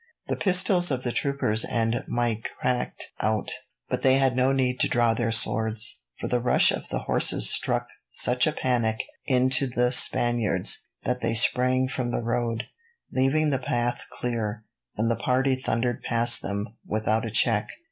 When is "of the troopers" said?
0.89-1.63